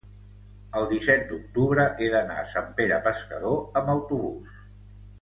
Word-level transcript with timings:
el 0.79 0.87
disset 0.93 1.27
d'octubre 1.33 1.85
he 2.05 2.09
d'anar 2.15 2.39
a 2.45 2.47
Sant 2.57 2.73
Pere 2.81 2.99
Pescador 3.11 3.57
amb 3.83 3.93
autobús. 3.99 4.61